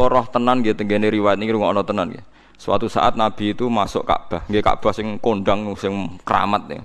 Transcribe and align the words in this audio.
Kalau 0.00 0.16
roh 0.16 0.24
tenan 0.32 0.64
gitu 0.64 0.80
tenggene 0.80 1.12
riwayat 1.12 1.36
ini 1.36 1.52
ono 1.52 1.84
tenan 1.84 2.08
gitu. 2.08 2.24
Suatu 2.56 2.88
saat 2.88 3.20
Nabi 3.20 3.52
itu 3.52 3.68
masuk 3.68 4.08
Ka'bah, 4.08 4.48
nggih 4.48 4.64
Ka'bah 4.64 4.96
sing 4.96 5.20
kondang 5.20 5.68
sing 5.76 6.16
keramat 6.24 6.72
ya. 6.72 6.80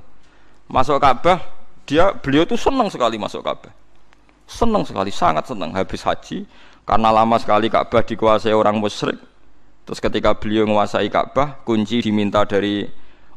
Masuk 0.67 0.99
Ka'bah, 0.99 1.39
dia 1.87 2.11
beliau 2.11 2.43
itu 2.43 2.59
senang 2.59 2.91
sekali 2.91 3.15
masuk 3.15 3.39
Ka'bah. 3.39 3.71
Senang 4.43 4.83
sekali, 4.83 5.15
sangat 5.15 5.47
senang 5.47 5.71
habis 5.71 6.03
haji 6.03 6.43
karena 6.83 7.07
lama 7.15 7.39
sekali 7.39 7.71
Ka'bah 7.71 8.03
dikuasai 8.03 8.51
orang 8.51 8.83
musyrik. 8.83 9.15
Terus 9.87 10.03
ketika 10.03 10.35
beliau 10.35 10.67
menguasai 10.67 11.07
Ka'bah, 11.07 11.63
kunci 11.63 12.03
diminta 12.03 12.43
dari 12.43 12.83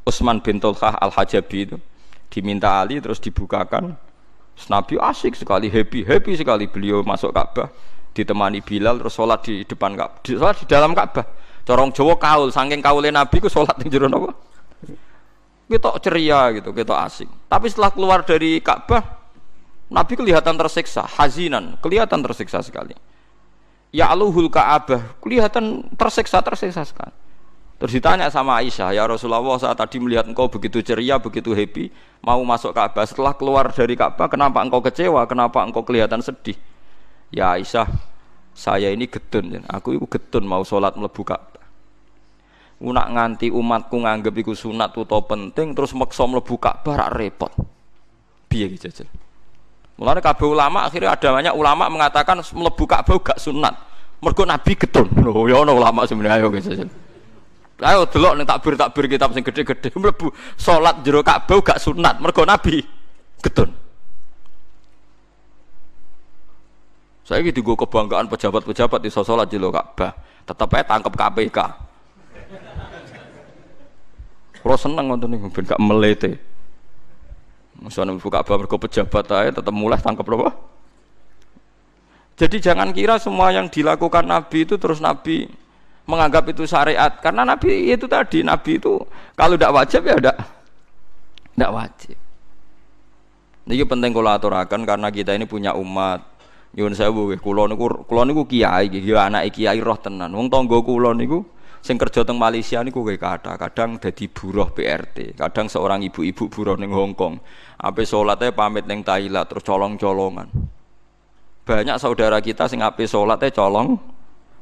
Utsman 0.03 0.43
bin 0.43 0.59
Tulkah 0.59 0.99
Al-Hajabi 0.99 1.59
itu. 1.71 1.79
Diminta 2.35 2.83
Ali 2.83 2.99
terus 2.99 3.23
dibukakan. 3.23 3.95
Terus 4.59 4.67
Nabi 4.75 4.99
asik 4.99 5.39
sekali, 5.39 5.71
happy, 5.71 6.03
happy 6.03 6.35
sekali 6.35 6.67
beliau 6.67 7.07
masuk 7.07 7.31
Ka'bah 7.31 7.71
ditemani 8.19 8.59
Bilal 8.59 8.99
terus 8.99 9.15
sholat 9.15 9.47
di 9.47 9.63
depan 9.63 9.95
Ka'bah, 9.95 10.19
sholat 10.27 10.57
di 10.59 10.67
dalam 10.67 10.91
Ka'bah. 10.91 11.27
Corong 11.63 11.93
Jawa 11.93 12.17
kaul, 12.17 12.49
saking 12.49 12.81
kaulin 12.81 13.13
Nabi 13.13 13.45
ku 13.45 13.53
sholat 13.53 13.77
di 13.77 13.93
jero 13.93 14.09
napa? 14.09 14.33
Kita 15.69 16.01
ceria 16.01 16.49
gitu, 16.57 16.73
kita 16.73 16.97
asik. 17.05 17.29
Tapi 17.45 17.69
setelah 17.69 17.93
keluar 17.93 18.25
dari 18.25 18.57
Ka'bah, 18.65 19.05
Nabi 19.93 20.17
kelihatan 20.17 20.57
tersiksa, 20.57 21.05
hazinan, 21.05 21.77
kelihatan 21.85 22.25
tersiksa 22.25 22.65
sekali. 22.65 22.97
Ya 23.93 24.09
aluhul 24.09 24.49
Ka'bah, 24.49 25.21
kelihatan 25.21 25.85
tersiksa, 25.93 26.41
tersiksa 26.41 26.89
sekali. 26.89 27.13
Terus 27.79 27.95
ditanya 27.95 28.27
sama 28.33 28.59
Aisyah, 28.59 28.91
ya 28.91 29.07
Rasulullah 29.07 29.45
saat 29.55 29.79
tadi 29.79 30.03
melihat 30.03 30.27
engkau 30.27 30.51
begitu 30.51 30.83
ceria, 30.83 31.15
begitu 31.21 31.55
happy, 31.55 31.93
mau 32.25 32.41
masuk 32.43 32.73
Ka'bah. 32.73 33.05
Setelah 33.05 33.37
keluar 33.37 33.69
dari 33.71 33.93
Ka'bah, 33.93 34.27
kenapa 34.27 34.65
engkau 34.65 34.81
kecewa? 34.81 35.29
Kenapa 35.29 35.63
engkau 35.63 35.85
kelihatan 35.85 36.25
sedih? 36.25 36.57
Ya 37.29 37.53
Aisyah, 37.53 37.89
saya 38.57 38.89
ini 38.89 39.05
getun, 39.05 39.61
aku 39.69 39.95
itu 39.97 40.07
getun 40.09 40.49
mau 40.49 40.65
sholat 40.65 40.97
melebu 40.97 41.23
Ka'bah 41.29 41.59
nak 42.79 43.09
nganti 43.11 43.51
umatku 43.51 43.99
nganggep 43.99 44.35
iku 44.39 44.55
sunat 44.55 44.95
utawa 44.95 45.27
penting 45.27 45.75
terus 45.75 45.91
maksa 45.99 46.23
mlebu 46.31 46.55
Ka'bah 46.63 46.95
rak 46.95 47.11
repot. 47.19 47.51
Piye 48.47 48.71
iki 48.71 48.87
jajal? 48.87 49.11
Mulane 49.99 50.23
kabeh 50.23 50.47
ulama 50.47 50.87
akhirnya 50.87 51.11
ada 51.11 51.29
banyak 51.35 51.55
ulama 51.59 51.91
mengatakan 51.91 52.39
mlebu 52.39 52.85
Ka'bah 52.87 53.19
gak 53.19 53.39
sunat. 53.43 53.75
Mergo 54.23 54.47
Nabi 54.47 54.73
getun. 54.79 55.11
Lho 55.11 55.47
ya 55.51 55.63
ono 55.63 55.75
ulama 55.75 56.07
sebenarnya 56.07 56.39
ayo 56.39 56.55
jajal. 56.55 56.89
Ayo 57.79 58.07
delok 58.07 58.33
ning 58.39 58.47
takbir-takbir 58.47 59.05
kitab 59.11 59.31
sing 59.35 59.43
gede-gede 59.43 59.91
mlebu 59.99 60.31
salat 60.55 61.03
jero 61.03 61.27
Ka'bah 61.27 61.59
gak 61.59 61.83
sunat 61.83 62.23
mergo 62.23 62.47
Nabi 62.47 62.87
getun. 63.43 63.75
Saya 67.29 67.45
gitu 67.45 67.61
gue 67.61 67.77
kebanggaan 67.77 68.25
pejabat-pejabat 68.33 69.05
di 69.05 69.13
sholat 69.13 69.53
jero 69.53 69.69
Ka'bah. 69.69 70.17
Tetap 70.49 70.73
aja 70.73 70.97
tangkap 70.97 71.13
KPK. 71.13 71.59
Kalau 74.65 74.77
seneng 74.81 75.13
nonton 75.13 75.37
nih, 75.37 75.45
ben 75.53 75.65
gak 75.69 75.77
melete. 75.77 76.41
Misalnya 77.85 78.17
buka 78.17 78.41
kabar 78.41 78.65
mergo 78.65 78.81
pejabat 78.81 79.29
aja 79.29 79.61
tetap 79.61 79.71
mulai 79.77 80.01
tangkap 80.01 80.25
apa? 80.25 80.57
Jadi 82.41 82.65
jangan 82.65 82.97
kira 82.97 83.21
semua 83.21 83.53
yang 83.53 83.69
dilakukan 83.69 84.25
Nabi 84.25 84.65
itu 84.65 84.81
terus 84.81 84.99
Nabi 84.99 85.47
menganggap 86.09 86.49
itu 86.49 86.65
syariat 86.65 87.13
karena 87.21 87.45
Nabi 87.45 87.93
itu 87.93 88.09
tadi 88.09 88.41
Nabi 88.41 88.81
itu 88.81 88.99
kalau 89.37 89.55
tidak 89.55 89.75
wajib 89.75 90.01
ya 90.07 90.17
tidak 90.17 90.37
tidak 91.55 91.71
wajib. 91.77 92.17
Ini 93.69 93.85
penting 93.85 94.11
kalau 94.17 94.31
aturakan 94.33 94.81
karena 94.89 95.09
kita 95.13 95.37
ini 95.37 95.45
punya 95.45 95.77
umat. 95.77 96.38
Nyuwun 96.77 96.93
sewu 96.93 97.33
nggih, 97.33 97.41
kula 97.41 97.65
niku 97.71 98.05
kula 98.05 98.23
niku 98.29 98.45
kiai 98.45 98.93
nggih, 98.93 99.17
anak 99.17 99.53
kiai 99.53 99.81
roh 99.81 99.97
tenan. 99.97 100.33
Wong 100.33 100.53
tangga 100.53 100.79
kula 100.85 101.17
niku 101.17 101.45
Sing 101.79 101.95
kerja 101.95 102.27
teng 102.27 102.43
Malaysia 102.43 102.83
niku 102.83 103.07
kowe 103.07 103.15
kata, 103.15 103.55
kadang 103.55 104.03
dadi 104.03 104.27
buruh 104.27 104.75
PRT, 104.75 105.39
kadang 105.39 105.71
seorang 105.71 106.03
ibu-ibu 106.03 106.51
buruh 106.51 106.75
ning 106.75 106.91
Hong 106.91 107.15
Kong. 107.15 107.39
Ape 107.79 108.03
salate 108.03 108.51
pamit 108.51 108.91
ning 108.91 109.07
Thailand 109.07 109.47
terus 109.47 109.63
colong-colongan. 109.63 110.51
Banyak 111.63 111.97
saudara 112.03 112.43
kita 112.43 112.67
sing 112.67 112.83
ape 112.83 113.07
salate 113.07 113.55
colong 113.55 113.95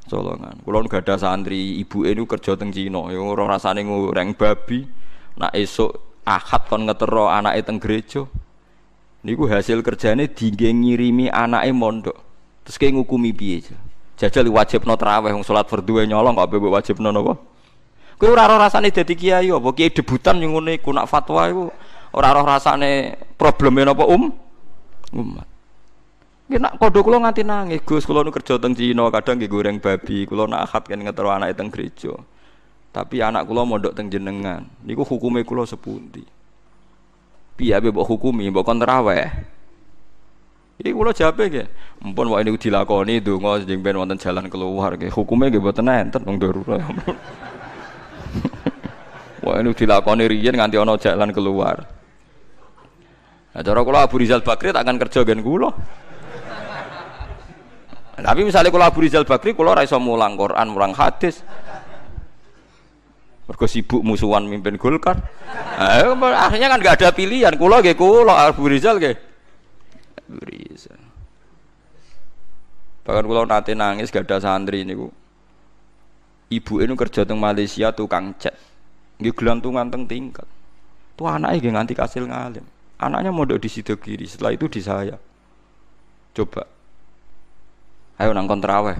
colongan. 0.05 0.61
Kulo 0.61 0.85
gak 0.85 1.09
ada 1.09 1.17
santri, 1.17 1.81
ibu 1.81 2.05
ini 2.05 2.23
kerja 2.29 2.53
teng 2.53 2.69
Cina, 2.69 3.09
ya 3.09 3.19
ora 3.19 3.49
rasane 3.49 3.81
ngoreng 3.81 4.37
babi. 4.37 4.85
Nak 5.41 5.57
esuk 5.57 6.21
akad 6.29 6.69
kon 6.69 6.85
ngetero 6.85 7.33
anake 7.33 7.65
teng 7.65 7.81
gereja. 7.81 8.29
Niku 9.27 9.51
hasil 9.51 9.83
kerjane 9.83 10.31
dingge 10.31 10.71
ngirimi 10.71 11.27
anake 11.27 11.75
mondok. 11.75 12.15
Terus 12.63 12.79
kayak 12.79 12.95
ngukumi 12.95 13.35
piye? 13.35 13.67
Jajal 14.15 14.47
wajib 14.55 14.87
no 14.87 14.95
teraweh, 14.95 15.35
wong 15.35 15.43
sholat 15.43 15.67
berdua 15.67 16.07
nyolong 16.07 16.39
kok 16.39 16.47
bebek 16.47 16.71
wajib 16.71 16.97
no 17.03 17.11
nopo. 17.11 17.35
Kau 18.17 18.33
ora 18.33 18.47
roh 18.47 18.57
rasane 18.57 18.89
dadi 18.95 19.19
kiai 19.19 19.51
apa 19.51 19.69
kiai 19.77 19.93
debutan 19.93 20.41
yang 20.41 20.57
ngene 20.57 20.81
iku 20.81 20.89
nak 20.89 21.05
fatwa 21.05 21.43
iku 21.51 21.69
ora 22.17 22.33
roh 22.33 22.47
rasane 22.47 23.19
probleme 23.37 23.83
napa 23.85 24.09
um 24.09 24.31
umat. 25.13 25.45
Nggih 26.47 26.61
nak 26.63 26.79
kodho 26.79 27.03
kula 27.03 27.19
nganti 27.19 27.43
nangis, 27.43 27.83
Gus 27.83 28.07
kula 28.07 28.23
nu 28.23 28.31
kerja 28.31 28.57
teng 28.63 28.79
Cina, 28.79 29.11
kadang 29.11 29.43
nggih 29.43 29.51
goreng 29.51 29.83
babi, 29.83 30.25
kula 30.31 30.47
nak 30.47 30.71
kan 30.71 31.03
ngetero 31.03 31.35
anake 31.35 31.59
teng 31.59 31.69
gereja. 31.75 32.15
Tapi 32.95 33.21
anak 33.21 33.45
kula 33.51 33.67
mondok 33.67 33.93
teng 33.93 34.07
jenengan, 34.09 34.63
niku 34.87 35.03
hukume 35.03 35.43
kula 35.43 35.67
sepundi? 35.67 36.23
Piye 37.57 37.81
mbok 37.81 38.05
hukumi, 38.05 38.53
mbok 38.53 38.65
kon 38.69 38.77
terawih? 38.77 39.33
Iki 40.77 40.93
kula 40.93 41.17
jape 41.17 41.49
nggih. 41.49 41.67
Mumpun 42.05 42.29
wae 42.37 42.45
niku 42.45 42.61
dilakoni 42.69 43.25
donga 43.25 43.65
sing 43.65 43.81
ben 43.81 43.97
wonten 43.97 44.21
jalan 44.21 44.45
keluar 44.53 44.93
nggih. 44.93 45.09
Hukume 45.09 45.49
nggih 45.49 45.65
mboten 45.65 45.89
enten 45.89 46.21
wong 46.21 46.37
darurat. 46.37 46.85
Wae 49.47 49.65
niku 49.65 49.87
dilakoni 49.87 50.29
riyen 50.29 50.61
nganti 50.61 50.77
ana 50.77 51.01
jalan 51.01 51.33
keluar. 51.33 51.81
Nah, 53.57 53.65
cara 53.65 53.81
kula 53.81 54.05
Abu 54.05 54.21
Rizal 54.21 54.45
Bakri 54.45 54.69
tak 54.69 54.85
akan 54.85 55.01
kerja 55.01 55.25
gen 55.25 55.41
kula. 55.41 55.73
Tapi 58.21 58.41
misalnya 58.45 58.69
kula 58.69 58.93
Abu 58.93 59.01
Rizal 59.01 59.25
Bakri 59.25 59.57
kula 59.57 59.73
ora 59.73 59.81
iso 59.81 59.97
mulang 59.97 60.37
Quran, 60.37 60.77
mulang 60.77 60.93
hadis. 60.93 61.41
Mergo 63.47 63.67
sibuk 63.71 64.03
musuhan 64.03 64.43
mimpin 64.51 64.75
Golkar. 64.75 65.23
Nah, 65.79 66.03
akhirnya 66.35 66.67
kan 66.75 66.79
gak 66.83 66.97
ada 67.03 67.09
pilihan. 67.15 67.55
Kula 67.55 67.79
nggih 67.79 67.95
kula 67.95 68.51
Abu 68.51 68.67
Rizal 68.67 68.99
nggih 68.99 69.15
Bisa. 70.27 70.91
Bahkan 73.07 73.23
kalau 73.23 73.47
nanti 73.47 73.79
nangis 73.79 74.11
gak 74.11 74.27
ada 74.27 74.43
santri 74.43 74.83
ini 74.83 74.99
Ibu 76.47 76.75
ini 76.83 76.95
kerja 76.99 77.23
di 77.23 77.35
Malaysia 77.39 77.95
tukang 77.95 78.35
cat. 78.35 78.55
Nggih 79.23 79.35
gelantungan 79.35 79.87
teng 79.91 80.11
tingkat. 80.11 80.47
Tuh 81.15 81.31
anaknya 81.31 81.71
gak 81.71 81.75
nganti 81.79 81.95
kasil 81.95 82.27
ngalim. 82.27 82.67
Anaknya 82.99 83.31
mau 83.31 83.45
di 83.45 83.69
situ 83.69 83.95
kiri, 84.01 84.25
setelah 84.25 84.57
itu 84.57 84.67
di 84.73 84.81
saya. 84.81 85.21
Coba. 86.33 86.65
Ayo 88.17 88.33
nang 88.33 88.49
kontraweh. 88.49 88.97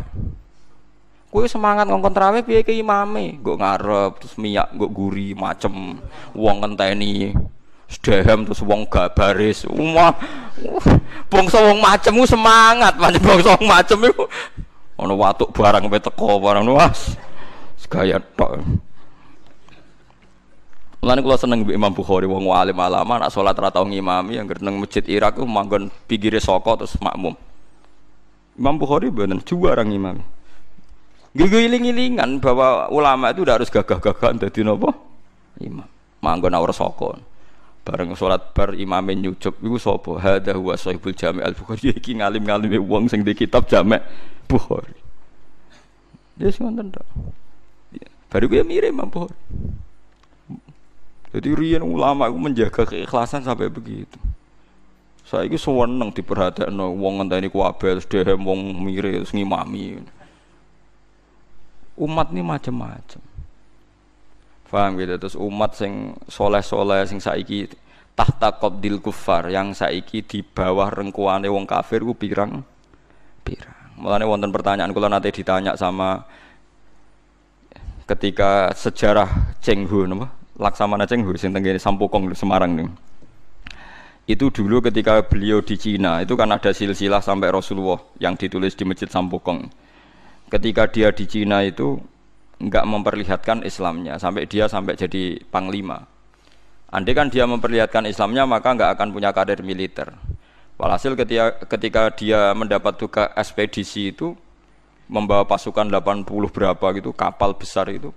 Kue 1.27 1.45
semangat 1.51 1.91
ngongkon 1.91 2.15
traweh 2.15 2.43
piye 2.47 2.63
ke 2.63 2.73
imame, 2.73 3.37
gue 3.43 3.57
ngarep 3.59 4.23
terus 4.23 4.39
miyak 4.39 4.73
gue 4.73 4.89
guri 4.89 5.35
macem 5.35 5.99
wong 6.33 6.57
ngenteni 6.63 7.35
Sedhem 7.87 8.43
terus 8.43 8.63
wong 8.67 8.83
gak 8.91 9.15
baris. 9.15 9.63
Umah 9.67 10.15
bangsa 11.31 11.63
wong 11.63 11.79
macem 11.79 12.15
semangat, 12.27 12.99
pancen 12.99 13.23
bangsa 13.23 13.55
wong 13.55 13.67
macem 13.67 13.99
iku 14.11 14.27
ana 14.97 15.15
watuk 15.15 15.55
barang 15.55 15.87
pe 15.87 15.99
teko 16.03 16.43
barang 16.43 16.67
was. 16.67 17.15
Segaya 17.79 18.19
tok. 18.19 18.59
Mulane 20.99 21.23
kula 21.23 21.39
seneng 21.39 21.63
Mbak 21.63 21.77
Imam 21.79 21.95
Bukhari 21.95 22.27
wong 22.27 22.51
alim 22.51 22.75
alama 22.83 23.23
nak 23.23 23.31
salat 23.31 23.55
ra 23.55 23.71
ngimami 23.71 24.43
yang 24.43 24.51
nang 24.59 24.83
masjid 24.83 25.07
Irak 25.07 25.39
ku 25.39 25.47
manggon 25.47 25.87
pinggire 26.11 26.43
saka 26.43 26.83
terus 26.83 26.99
makmum. 26.99 27.39
Imam 28.59 28.75
Bukhari 28.75 29.15
bener 29.15 29.39
juara 29.47 29.87
ngimami. 29.87 30.36
Gigiling-gilingan 31.37 32.41
bahwa 32.41 32.89
ulama 32.89 33.29
itu 33.29 33.45
udah 33.45 33.61
harus 33.61 33.69
gagah-gagahan 33.69 34.41
dadi 34.41 34.65
napa? 34.65 34.97
Imam. 35.61 35.85
Manggon 36.25 36.57
ora 36.57 36.73
saka. 36.73 37.21
bareng 37.87 38.19
sholat 38.19 38.51
bar 38.51 38.75
imame 38.75 39.15
nyucup 39.15 39.63
iku 39.63 39.79
sapa? 39.79 40.19
Hadza 40.19 40.59
huwa 40.59 40.75
sahibul 40.75 41.15
jami' 41.15 41.45
al 41.45 41.55
bukhari 41.55 41.95
iki 41.95 42.19
ngalim-ngalime 42.19 42.83
wong 42.83 43.07
sing 43.07 43.23
di 43.23 43.31
kitab 43.31 43.71
jami' 43.71 44.03
bukhari. 44.51 44.97
Wis 46.41 46.59
ngoten 46.59 46.91
tok. 46.91 47.07
Baru 48.27 48.51
gue 48.51 48.67
mirip 48.67 48.91
Imam 48.91 49.07
Bukhari. 49.07 49.39
Jadi 51.31 51.49
rian 51.53 51.85
ulama 51.85 52.27
itu 52.27 52.39
menjaga 52.41 52.83
keikhlasan 52.89 53.45
sampai 53.45 53.71
begitu. 53.71 54.19
Saya 55.27 55.47
itu 55.47 55.59
seneng 55.59 56.11
diperhatikan 56.11 56.75
wong 56.75 57.23
ngenteni 57.23 57.51
kuabe 57.51 57.99
terus 57.99 58.07
dehem 58.07 58.41
wong 58.41 58.83
mirip 58.83 59.27
ngimami 59.31 60.03
umat 61.97 62.33
ini 62.33 62.43
macam-macam 62.45 63.21
Faham 64.67 64.99
gitu 64.99 65.15
terus 65.15 65.39
umat 65.39 65.79
sing 65.79 66.19
soleh-soleh 66.27 67.07
sing 67.07 67.23
saiki 67.23 67.71
tahta 68.19 68.59
qabdil 68.59 68.99
kufar 68.99 69.47
yang 69.47 69.71
saiki 69.71 70.27
di 70.27 70.43
bawah 70.43 70.91
rengkuane 70.91 71.47
wong 71.47 71.65
kafir 71.71 72.03
ku 72.03 72.19
pirang 72.19 72.67
pirang 73.47 73.77
Mulane 73.97 74.29
wonten 74.29 74.53
pertanyaan 74.53 74.93
kula 74.93 75.09
nanti 75.09 75.33
ditanya 75.33 75.73
sama 75.73 76.21
ketika 78.05 78.71
sejarah 78.77 79.57
Cheng 79.65 79.89
Hu 79.89 80.05
napa? 80.05 80.29
Laksamana 80.61 81.09
Cheng 81.09 81.25
Hu 81.25 81.33
sing 81.41 81.57
tenggene 81.57 81.81
Sampokong 81.81 82.29
Semarang 82.37 82.77
nih. 82.77 82.89
Itu 84.29 84.53
dulu 84.53 84.85
ketika 84.85 85.23
beliau 85.25 85.63
di 85.63 85.79
Cina, 85.79 86.21
itu 86.21 86.35
kan 86.35 86.51
ada 86.51 86.75
silsilah 86.75 87.23
sampai 87.23 87.49
Rasulullah 87.49 88.03
yang 88.19 88.35
ditulis 88.35 88.75
di 88.75 88.85
Masjid 88.85 89.07
Sampokong. 89.09 89.71
Ketika 90.47 90.87
dia 90.87 91.11
di 91.11 91.27
Cina 91.27 91.67
itu 91.67 91.99
enggak 92.63 92.87
memperlihatkan 92.87 93.67
Islamnya 93.67 94.17
sampai 94.17 94.47
dia 94.47 94.71
sampai 94.71 94.95
jadi 94.95 95.43
panglima. 95.51 96.07
Andai 96.87 97.19
kan 97.19 97.29
dia 97.29 97.45
memperlihatkan 97.51 98.07
Islamnya 98.07 98.47
maka 98.47 98.71
enggak 98.73 98.95
akan 98.95 99.11
punya 99.11 99.35
karir 99.35 99.61
militer. 99.67 100.15
Walhasil 100.77 101.17
ketika, 101.19 101.67
ketika 101.67 102.03
dia 102.15 102.53
mendapat 102.53 102.95
tugas 103.01 103.33
ekspedisi 103.35 104.13
itu 104.15 104.37
membawa 105.11 105.43
pasukan 105.49 105.89
80 105.89 106.27
berapa 106.53 106.87
gitu 106.95 107.11
kapal 107.11 107.57
besar 107.57 107.89
itu. 107.91 108.13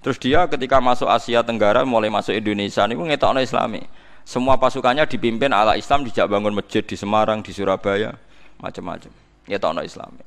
Terus 0.00 0.20
dia 0.20 0.44
ketika 0.50 0.82
masuk 0.82 1.08
Asia 1.08 1.40
Tenggara 1.40 1.86
mulai 1.86 2.12
masuk 2.12 2.36
Indonesia 2.36 2.84
ini 2.84 2.98
ngetokno 2.98 3.40
Islami. 3.40 3.84
Semua 4.24 4.56
pasukannya 4.56 5.04
dipimpin 5.04 5.52
ala 5.52 5.76
Islam 5.76 6.04
dijak 6.04 6.28
bangun 6.28 6.56
masjid 6.56 6.80
di 6.80 6.96
Semarang, 6.96 7.44
di 7.44 7.52
Surabaya, 7.52 8.16
macam-macam. 8.56 9.12
Ngetokno 9.48 9.84
Islami. 9.84 10.24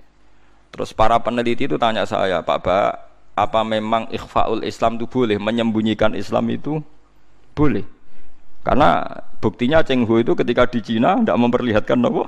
Terus 0.71 0.91
para 0.93 1.17
peneliti 1.19 1.65
itu 1.65 1.79
tanya 1.79 2.03
saya, 2.03 2.43
Pak 2.43 2.59
Ba, 2.61 2.93
apa 3.37 3.61
memang 3.61 4.09
ikhfaul 4.09 4.65
Islam 4.65 4.97
itu 4.97 5.05
boleh 5.05 5.37
menyembunyikan 5.37 6.17
Islam 6.17 6.49
itu 6.49 6.81
boleh? 7.53 7.85
Karena 8.65 9.05
buktinya 9.39 9.79
Cheng 9.85 10.03
Hu 10.03 10.19
itu 10.19 10.35
ketika 10.35 10.67
di 10.67 10.83
Cina 10.83 11.15
tidak 11.21 11.37
memperlihatkan 11.39 11.97
apa? 12.03 12.27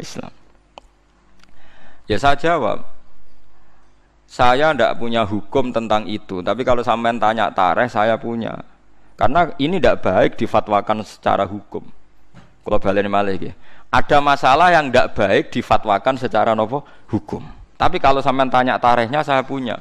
Islam. 0.00 0.32
Ya 2.08 2.16
saya 2.20 2.36
jawab, 2.36 2.84
saya 4.24 4.72
tidak 4.72 4.96
punya 4.96 5.24
hukum 5.24 5.72
tentang 5.72 6.04
itu. 6.08 6.40
Tapi 6.40 6.64
kalau 6.64 6.82
sampean 6.82 7.20
tanya 7.20 7.52
tareh, 7.52 7.88
saya 7.88 8.16
punya. 8.18 8.56
Karena 9.14 9.46
ini 9.62 9.78
tidak 9.78 10.02
baik 10.02 10.32
difatwakan 10.34 11.06
secara 11.06 11.46
hukum. 11.46 11.86
Kalau 12.64 12.78
balik 12.80 13.06
malah 13.06 13.36
Ada 13.94 14.18
masalah 14.18 14.74
yang 14.74 14.90
tidak 14.90 15.14
baik 15.14 15.44
difatwakan 15.54 16.18
secara 16.18 16.50
nopo 16.56 16.82
hukum. 17.12 17.63
Tapi 17.84 18.00
kalau 18.00 18.24
sampean 18.24 18.48
tanya 18.48 18.80
tarehnya, 18.80 19.20
saya 19.20 19.44
punya. 19.44 19.76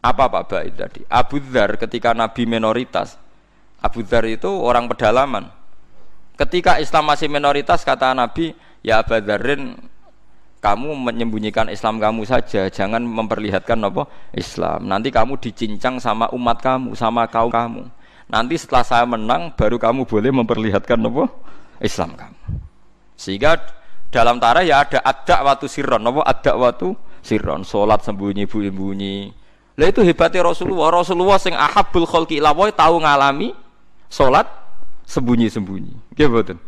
Apa 0.00 0.32
Pak 0.32 0.48
Baik 0.48 0.72
tadi? 0.80 1.04
Abu 1.12 1.44
Dhar 1.44 1.76
ketika 1.76 2.16
Nabi 2.16 2.48
minoritas, 2.48 3.20
Abu 3.84 4.00
Dhar 4.00 4.24
itu 4.24 4.48
orang 4.48 4.88
pedalaman. 4.88 5.52
Ketika 6.40 6.80
Islam 6.80 7.12
masih 7.12 7.28
minoritas, 7.28 7.84
kata 7.84 8.16
Nabi, 8.16 8.56
ya 8.80 9.04
Abu 9.04 9.12
Dharin, 9.20 9.76
kamu 10.64 10.88
menyembunyikan 10.96 11.68
Islam 11.68 12.00
kamu 12.00 12.24
saja, 12.24 12.72
jangan 12.72 13.04
memperlihatkan 13.04 13.76
apa 13.76 14.08
Islam. 14.32 14.88
Nanti 14.88 15.12
kamu 15.12 15.36
dicincang 15.36 16.00
sama 16.00 16.32
umat 16.32 16.64
kamu, 16.64 16.96
sama 16.96 17.28
kaum 17.28 17.52
kamu. 17.52 17.92
Nanti 18.32 18.56
setelah 18.56 18.88
saya 18.88 19.04
menang, 19.04 19.52
baru 19.52 19.76
kamu 19.76 20.08
boleh 20.08 20.32
memperlihatkan 20.32 20.96
apa 20.96 21.28
Islam 21.76 22.16
kamu. 22.16 22.40
Sehingga 23.20 23.60
dalam 24.12 24.36
tarah 24.36 24.60
ya 24.60 24.84
ada 24.84 25.00
ada 25.00 25.36
waktu 25.40 25.66
sirron, 25.72 26.04
apa 26.04 26.20
ada 26.28 26.52
waktu 26.54 26.92
sirron, 27.24 27.64
solat 27.64 28.04
sembunyi-sembunyi. 28.04 29.32
Lah 29.80 29.88
itu 29.88 30.04
hebatnya 30.04 30.44
Rasulullah. 30.44 30.92
Rasulullah 30.92 31.40
sing 31.40 31.56
ahabul 31.56 32.04
khalqi 32.04 32.36
ilawai 32.36 32.76
tahu 32.76 33.00
ngalami 33.00 33.56
Sholat 34.12 34.44
sembunyi-sembunyi. 35.08 36.12
Nggih 36.12 36.28
mboten. 36.28 36.58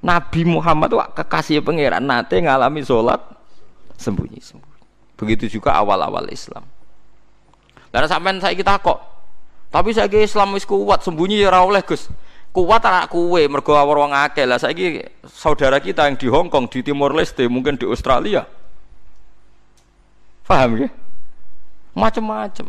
Nabi 0.00 0.46
Muhammad 0.46 0.94
wak 0.94 1.18
kekasih 1.18 1.58
pangeran 1.58 2.06
nate 2.06 2.38
ngalami 2.38 2.86
sholat 2.86 3.18
sembunyi-sembunyi. 3.98 4.86
Begitu 5.18 5.58
juga 5.58 5.74
awal-awal 5.74 6.30
Islam. 6.30 6.62
Dan 7.90 8.06
sampean 8.06 8.38
saya 8.38 8.54
kita 8.54 8.78
kok. 8.78 9.02
Tapi 9.74 9.90
saya 9.90 10.06
Islam 10.06 10.54
wis 10.54 10.62
kuat 10.62 11.02
sembunyi 11.02 11.42
ya 11.42 11.50
oleh 11.50 11.82
Gus. 11.82 12.06
Kuat 12.50 12.82
anak 12.82 13.14
kue 13.14 13.46
mergo 13.46 13.78
wong 13.78 14.10
akeh 14.10 14.42
lah 14.42 14.58
saiki 14.58 15.06
saudara 15.22 15.78
kita 15.78 16.10
yang 16.10 16.18
di 16.18 16.26
Hong 16.26 16.50
Kong, 16.50 16.66
di 16.66 16.82
Timor 16.82 17.14
Leste, 17.14 17.46
mungkin 17.46 17.78
di 17.78 17.86
Australia. 17.86 18.42
Paham 20.42 20.82
ya? 20.82 20.90
Macam-macam. 21.94 22.66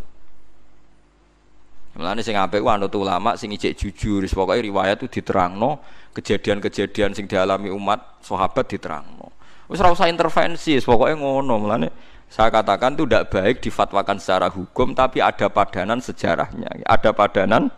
Mulane 1.98 2.22
sing 2.22 2.38
apik 2.38 2.62
ku 2.62 2.70
anut 2.70 2.94
ulama 2.94 3.34
sing 3.34 3.50
ijek 3.50 3.74
jujur, 3.74 4.22
pokoke 4.30 4.62
riwayat 4.62 5.02
itu 5.02 5.18
diterangno, 5.18 5.82
kejadian-kejadian 6.14 7.18
sing 7.18 7.26
dialami 7.26 7.74
umat 7.74 8.22
sahabat 8.22 8.70
diterangno. 8.70 9.34
Wis 9.66 9.82
ora 9.82 9.90
usah 9.98 10.14
intervensi, 10.14 10.78
pokoke 10.78 11.18
ngono. 11.18 11.58
Mulane 11.58 11.90
saya 12.30 12.54
katakan 12.54 12.94
itu 12.94 13.10
tidak 13.10 13.34
baik 13.34 13.66
difatwakan 13.66 14.22
secara 14.22 14.48
hukum 14.54 14.94
tapi 14.94 15.26
ada 15.26 15.50
padanan 15.50 15.98
sejarahnya, 16.00 16.86
ada 16.86 17.12
padanan 17.18 17.74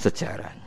sejarahnya. 0.00 0.63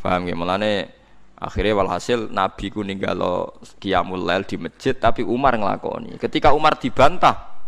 Paham 0.00 0.26
ya? 0.26 0.34
Mulane 0.36 0.88
akhirnya 1.36 1.76
walhasil 1.76 2.28
Nabi 2.32 2.68
ku 2.72 2.84
ninggalo 2.84 3.56
qiyamul 3.80 4.24
lail 4.24 4.44
di 4.44 4.56
masjid 4.56 4.96
tapi 4.96 5.24
Umar 5.24 5.56
ngelakoni. 5.56 6.16
Ketika 6.16 6.52
Umar 6.56 6.76
dibantah, 6.80 7.64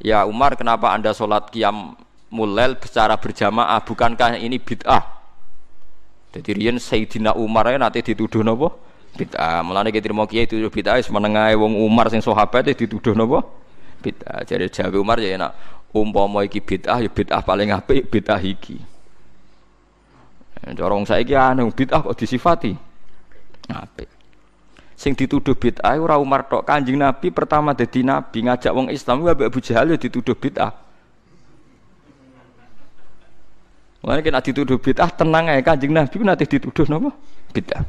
ya 0.00 0.24
Umar 0.24 0.56
kenapa 0.56 0.92
Anda 0.92 1.12
sholat 1.12 1.52
qiyam 1.52 1.96
mulel 2.32 2.76
secara 2.80 3.16
berjamaah? 3.16 3.80
Bukankah 3.84 4.36
ini 4.40 4.60
bid'ah? 4.60 5.20
Jadi 6.28 6.50
rian 6.52 6.76
Sayyidina 6.76 7.32
Umar 7.36 7.72
ya 7.72 7.80
nanti 7.80 8.04
dituduh 8.04 8.44
nopo 8.44 8.76
bid'ah. 9.16 9.64
Mulane 9.64 9.88
kita 9.88 10.12
mau 10.12 10.28
kiai 10.28 10.44
dituduh 10.44 10.68
bid'ah 10.68 11.00
semenengai 11.00 11.56
wong 11.56 11.80
Umar 11.80 12.12
sing 12.12 12.20
sahabat 12.20 12.68
dituduh 12.76 13.16
nopo 13.16 13.44
bid'ah. 14.04 14.44
Jadi 14.44 14.68
Jawa 14.68 14.96
Umar 15.00 15.16
ya 15.20 15.36
enak. 15.36 15.52
Umpama 15.88 16.44
iki 16.44 16.60
bid'ah 16.60 17.00
ya 17.00 17.08
bid'ah 17.08 17.40
paling 17.40 17.72
apik 17.72 18.12
bid'ah 18.12 18.36
iki 18.44 18.97
corong 20.62 21.06
saiki 21.06 21.34
aneh 21.38 21.66
bid'ah 21.70 22.02
kok 22.02 22.16
disifati 22.18 22.74
apik 23.70 24.08
sing 24.98 25.14
dituduh 25.14 25.54
bid'ah 25.54 25.94
ora 25.98 26.18
Umar 26.18 26.46
tok 26.50 26.66
Kanjeng 26.66 26.98
Nabi 26.98 27.30
pertama 27.30 27.74
dadi 27.74 28.02
nabi 28.02 28.42
ngajak 28.46 28.72
wong 28.74 28.90
Islam 28.90 29.22
wa 29.22 29.32
Abu 29.34 29.58
Jahal 29.62 29.94
ya 29.94 29.98
dituduh 30.00 30.34
bid'ah 30.34 30.88
Mulane 33.98 34.22
kena 34.22 34.38
dituduh 34.38 34.78
bid'ah 34.78 35.10
tenang 35.10 35.50
ae 35.50 35.60
Kanjeng 35.60 35.90
Nabi 35.90 36.22
nanti 36.22 36.46
dituduh 36.46 36.86
napa? 36.86 37.10
Bid'ah. 37.50 37.82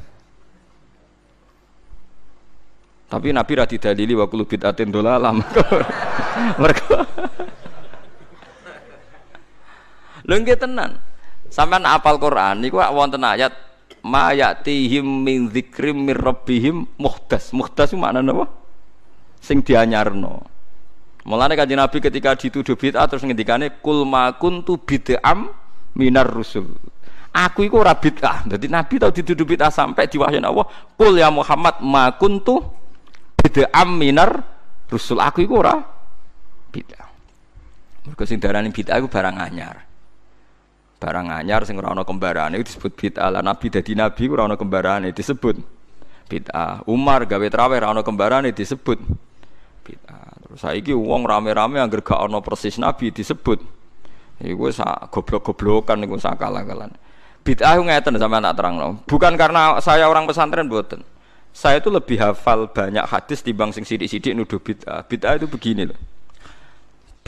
Tapi 3.10 3.34
Nabi 3.34 3.58
ra 3.58 3.66
didalili 3.66 4.14
wa 4.14 4.30
kullu 4.30 4.46
bid'atin 4.46 4.94
dolalah. 4.94 5.34
Lho 10.30 10.36
nggih 10.38 10.58
tenan. 10.62 11.09
Sampeyan 11.50 11.86
apal 11.90 12.22
Quran 12.22 12.62
niku 12.62 12.78
wonten 12.78 13.26
ayat 13.26 13.54
ma 14.06 14.32
yatihim 14.32 15.26
min 15.26 15.50
dzikrim 15.50 16.06
mir 16.06 16.18
rabbihim 16.18 16.86
muhdas. 17.02 17.52
Muhdas 17.52 17.92
maknane 17.98 18.30
napa? 18.30 18.46
Sing 19.42 19.66
dianyarno. 19.66 20.46
Mulane 21.26 21.58
Kanjeng 21.58 21.82
Nabi 21.82 22.00
ketika 22.00 22.38
dituduh 22.38 22.80
bid'ah 22.80 23.06
terus 23.10 23.26
ngendikane 23.26 23.82
kul 23.84 24.08
ma 24.08 24.32
kuntu 24.38 24.80
bid'am 24.80 25.52
minar 25.98 26.30
rusul. 26.30 26.80
Aku 27.30 27.62
iku 27.66 27.84
ora 27.84 27.94
bid'ah. 27.94 28.48
Dadi 28.48 28.72
Nabi 28.72 28.98
tau 28.98 29.12
dituduh 29.12 29.46
bid'ah 29.46 29.70
sampai 29.70 30.10
diwahyani 30.10 30.48
Allah, 30.48 30.66
"Qul 30.96 31.20
ya 31.20 31.30
Muhammad 31.30 31.84
ma 31.84 32.14
kuntu 32.16 32.64
bid'am 33.42 33.90
minar 34.00 34.42
rusul." 34.90 35.20
Aku 35.22 35.44
iku 35.44 35.60
ora 35.60 35.76
bid'ah. 36.72 37.10
Mergo 38.08 38.24
sing 38.26 38.40
bid'ah 38.40 38.96
iku 38.98 39.08
barang 39.12 39.36
anyar. 39.38 39.89
Barang 41.00 41.32
anyar 41.32 41.64
sing 41.64 41.80
ora 41.80 41.96
ana 41.96 42.04
kembarane 42.04 42.60
disebut 42.60 42.92
bid'ah. 42.92 43.32
Lah 43.32 43.40
Nabi 43.40 43.72
dadi 43.72 43.96
nabi 43.96 44.28
ora 44.28 44.52
ana 44.52 44.60
kembarane 44.60 45.16
disebut 45.16 45.56
bid'ah. 46.28 46.84
Umar 46.92 47.24
gawe 47.24 47.48
traweh 47.48 47.80
ora 47.80 47.96
ana 47.96 48.04
kembarane 48.04 48.52
disebut 48.52 49.00
bid'ah. 49.88 50.36
Terus 50.44 50.60
saiki 50.60 50.92
wong 50.92 51.24
rame-rame 51.24 51.80
anggere 51.80 52.04
gak 52.04 52.20
ana 52.20 52.44
persis 52.44 52.76
nabi 52.76 53.16
disebut 53.16 53.80
Iku 54.40 54.72
sak 54.72 55.12
goblok-goblokan 55.12 56.00
iku 56.08 56.16
sak 56.16 56.40
kalah-kalan. 56.40 56.96
Bid'ah 57.44 57.76
ngeten 57.76 58.16
sama 58.16 58.40
anak 58.40 58.56
terang 58.56 58.80
no. 58.80 59.04
Bukan 59.04 59.36
karena 59.36 59.76
saya 59.84 60.08
orang 60.08 60.24
pesantren 60.24 60.72
buatan. 60.72 61.04
Saya 61.52 61.84
itu 61.84 61.92
lebih 61.92 62.22
hafal 62.24 62.72
banyak 62.72 63.04
hadis 63.04 63.44
timbang 63.44 63.76
sing 63.76 63.84
sidik-sidik 63.84 64.32
nuduh 64.32 64.64
bid'ah. 64.64 65.04
Bid'ah 65.04 65.36
itu 65.36 65.48
begini 65.52 65.92
loh. 65.92 66.00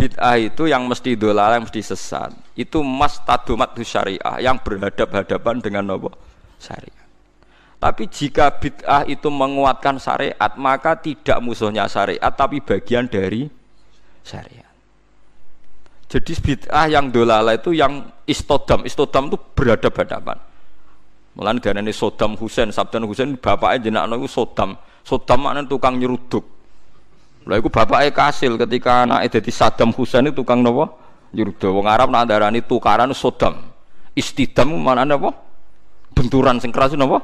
Bid'ah 0.02 0.34
itu 0.42 0.66
yang 0.66 0.90
mesti 0.90 1.14
dolala, 1.14 1.62
yang 1.62 1.70
mesti 1.70 1.94
sesat. 1.94 2.34
Itu 2.58 2.82
mas 2.82 3.22
tadumat 3.22 3.78
syariah 3.86 4.42
yang 4.42 4.58
berhadap-hadapan 4.58 5.62
dengan 5.62 5.94
nopo 5.94 6.10
syariah. 6.58 7.06
Tapi 7.78 8.10
jika 8.10 8.50
bid'ah 8.58 9.06
itu 9.06 9.30
menguatkan 9.30 10.02
syariat, 10.02 10.58
maka 10.58 10.98
tidak 10.98 11.38
musuhnya 11.46 11.86
syariat, 11.86 12.34
tapi 12.34 12.66
bagian 12.66 13.06
dari 13.06 13.46
syariat. 14.26 14.74
Jadi 16.10 16.34
bid'ah 16.34 16.90
yang 16.90 17.14
dolala 17.14 17.54
itu 17.54 17.70
yang 17.78 18.10
istodam, 18.26 18.82
istodam 18.90 19.30
itu 19.30 19.38
berhadap-hadapan. 19.54 20.38
Mulane 21.32 21.64
ini 21.64 21.96
Sodam 21.96 22.36
Husain, 22.36 22.76
Sabdan 22.76 23.08
Husain 23.08 23.40
bapaknya 23.40 23.88
jenak 23.88 24.20
itu 24.20 24.28
Sodam. 24.28 24.76
Sodam 25.08 25.48
maknanya 25.48 25.72
tukang 25.72 25.96
nyeruduk. 25.96 26.44
Lah 27.46 27.58
iku 27.58 27.74
bapake 27.74 28.14
Kasil 28.14 28.54
ketika 28.60 29.06
anake 29.06 29.40
dadi 29.40 29.50
Saddam 29.50 29.90
Hussein 29.96 30.30
itu 30.30 30.46
tukang 30.46 30.62
napa? 30.62 30.94
Yurda 31.34 31.72
wong 31.72 31.88
Arab 31.88 32.12
nak 32.12 32.30
darani 32.30 32.62
tukaran 32.62 33.10
Sodam. 33.18 33.58
Istidam 34.14 34.76
mana 34.78 35.08
apa? 35.08 35.32
Benturan 36.14 36.62
sing 36.62 36.70
keras 36.70 36.94
napa? 36.94 37.24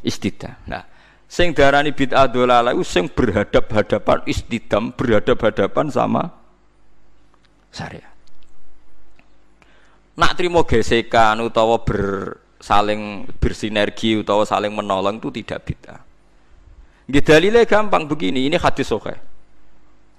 Istidam. 0.00 0.56
Nah, 0.70 0.86
sing 1.28 1.52
darani 1.52 1.92
bid'ah 1.92 2.30
dolalah 2.30 2.72
iku 2.72 2.86
sing 2.86 3.12
berhadap-hadapan 3.12 4.24
istidam, 4.24 4.94
berhadap-hadapan 4.96 5.92
sama 5.92 6.32
syariat. 7.74 8.14
Nak 10.18 10.32
terima 10.34 10.64
gesekan 10.64 11.44
utawa 11.44 11.84
bersaling 11.84 13.28
bersinergi 13.36 14.18
utawa 14.18 14.48
saling 14.48 14.72
menolong 14.72 15.20
itu 15.20 15.28
tidak 15.44 15.68
bid'ah. 15.68 16.00
Nggih 17.08 17.24
dalile 17.24 17.62
gampang 17.68 18.08
begini, 18.08 18.48
ini 18.48 18.56
hadis 18.56 18.88
sahih. 18.88 19.27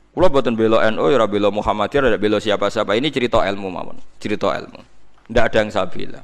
Kula 0.09 0.27
boten 0.27 0.57
bela 0.57 0.81
NU 0.89 1.05
ya 1.13 1.21
bela 1.29 1.53
Muhammadiyah, 1.53 2.17
ya 2.17 2.19
bela 2.19 2.41
siapa-siapa. 2.41 2.97
Ini 2.97 3.13
cerita 3.13 3.45
ilmu 3.45 3.69
mawon, 3.69 3.97
cerita 4.17 4.49
ilmu. 4.49 4.81
Tidak 5.29 5.43
ada 5.45 5.57
yang 5.61 5.69
saya 5.69 5.85
bela. 5.85 6.21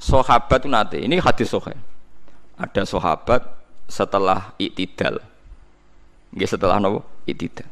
Sahabat 0.00 0.64
itu 0.64 0.68
nanti, 0.68 0.98
ini 1.00 1.20
hadis 1.20 1.52
sahih. 1.52 1.76
Ada 2.56 2.88
sahabat 2.88 3.44
setelah 3.88 4.56
itidal. 4.56 5.20
Nggih 6.32 6.48
setelah 6.48 6.80
nopo? 6.80 7.04
Itidal. 7.28 7.68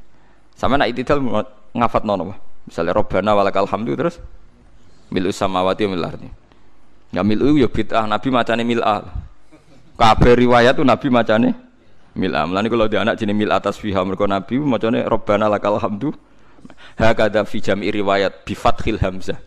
Sama 0.57 0.76
nak 0.76 0.93
itidal 0.93 1.21
ngafat 1.73 2.05
nopo? 2.05 2.37
Misalnya 2.69 2.93
Robbana 2.95 3.35
walakal 3.35 3.67
hamdu 3.67 3.97
terus 3.99 4.21
milu 5.11 5.33
samawati 5.33 5.88
mil 5.88 6.05
ardi. 6.05 6.29
Ya 7.12 7.21
milu 7.21 7.61
ya 7.61 7.69
bid'ah, 7.69 8.09
Nabi 8.09 8.29
macane 8.33 8.64
mil'ah. 8.64 9.05
Kabeh 10.00 10.33
riwayat 10.33 10.73
tuh 10.79 10.87
Nabi 10.88 11.09
macane 11.12 11.52
mil'a. 12.16 12.45
Mulane 12.45 12.69
kalau 12.69 12.87
di 12.88 12.97
anak 12.97 13.16
jenis 13.21 13.35
mil 13.37 13.52
atas 13.52 13.81
fiha 13.81 14.00
mereka 14.04 14.28
Nabi 14.28 14.61
macane 14.61 15.04
Robbana 15.04 15.49
lakal 15.49 15.81
hamdu. 15.81 16.12
Hakada 16.95 17.42
fi 17.42 17.59
jam'i 17.59 17.90
riwayat 17.90 18.47
bi 18.47 18.54
fathil 18.54 19.00
hamzah. 19.02 19.40